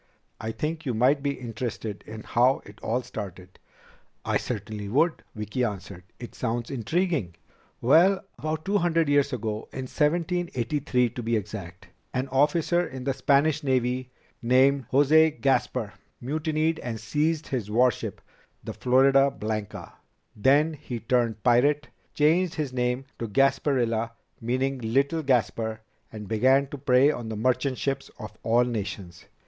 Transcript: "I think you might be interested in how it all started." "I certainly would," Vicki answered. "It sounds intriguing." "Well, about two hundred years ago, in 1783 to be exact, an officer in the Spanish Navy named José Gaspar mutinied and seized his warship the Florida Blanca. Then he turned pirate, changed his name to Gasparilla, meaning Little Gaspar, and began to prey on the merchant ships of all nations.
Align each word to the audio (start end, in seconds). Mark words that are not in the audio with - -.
"I 0.39 0.51
think 0.51 0.83
you 0.83 0.95
might 0.95 1.21
be 1.21 1.35
interested 1.39 2.03
in 2.07 2.23
how 2.23 2.63
it 2.65 2.79
all 2.81 3.03
started." 3.03 3.59
"I 4.25 4.37
certainly 4.37 4.89
would," 4.89 5.21
Vicki 5.35 5.63
answered. 5.63 6.05
"It 6.17 6.33
sounds 6.33 6.71
intriguing." 6.71 7.35
"Well, 7.81 8.25
about 8.39 8.65
two 8.65 8.79
hundred 8.79 9.09
years 9.09 9.31
ago, 9.31 9.69
in 9.71 9.85
1783 9.85 11.09
to 11.11 11.21
be 11.21 11.35
exact, 11.35 11.89
an 12.15 12.27
officer 12.29 12.83
in 12.83 13.03
the 13.03 13.13
Spanish 13.13 13.61
Navy 13.61 14.09
named 14.41 14.89
José 14.89 15.39
Gaspar 15.39 15.93
mutinied 16.19 16.79
and 16.79 16.99
seized 16.99 17.49
his 17.49 17.69
warship 17.69 18.21
the 18.63 18.73
Florida 18.73 19.29
Blanca. 19.29 19.93
Then 20.35 20.73
he 20.73 20.99
turned 20.99 21.43
pirate, 21.43 21.89
changed 22.15 22.55
his 22.55 22.73
name 22.73 23.05
to 23.19 23.27
Gasparilla, 23.27 24.13
meaning 24.41 24.79
Little 24.79 25.21
Gaspar, 25.21 25.81
and 26.11 26.27
began 26.27 26.65
to 26.69 26.79
prey 26.79 27.11
on 27.11 27.29
the 27.29 27.37
merchant 27.37 27.77
ships 27.77 28.09
of 28.17 28.35
all 28.41 28.63
nations. 28.63 29.25